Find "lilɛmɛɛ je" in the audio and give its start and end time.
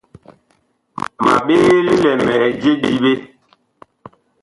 1.85-2.71